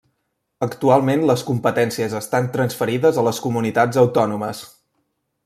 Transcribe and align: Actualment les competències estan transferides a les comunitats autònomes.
Actualment 0.67 1.25
les 1.31 1.43
competències 1.49 2.15
estan 2.21 2.49
transferides 2.57 3.21
a 3.21 3.27
les 3.29 3.43
comunitats 3.45 4.01
autònomes. 4.07 4.65